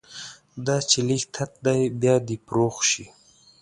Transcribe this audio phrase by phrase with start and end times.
[0.65, 3.05] دا چې لږ تت دی، بیا دې فروغ شي